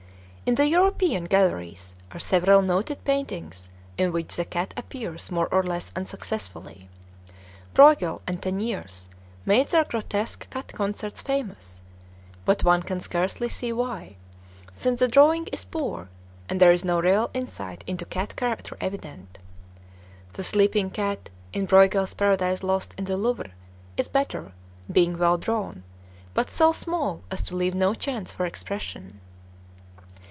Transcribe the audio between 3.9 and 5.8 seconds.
in which the cat appears more or